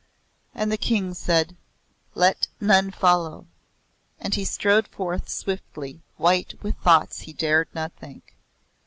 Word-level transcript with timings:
And 0.55 0.71
the 0.71 0.79
King 0.79 1.13
said; 1.13 1.55
"Let 2.15 2.47
none 2.59 2.89
follow." 2.89 3.45
And 4.19 4.33
he 4.33 4.43
strode 4.45 4.87
forth 4.87 5.29
swiftly, 5.29 6.01
white 6.17 6.55
with 6.63 6.75
thoughts 6.77 7.19
he 7.19 7.33
dared 7.33 7.67
not 7.75 7.91
think. 7.99 8.35